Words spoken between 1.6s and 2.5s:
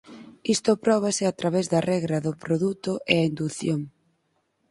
da regra do